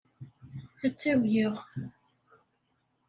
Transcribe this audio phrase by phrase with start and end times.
[0.85, 1.55] Ad tt-awyeɣ.